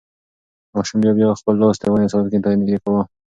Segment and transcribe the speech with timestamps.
[0.73, 3.01] ماشوم بیا بیا خپل لاس د ونې څانګې ته نږدې کاوه.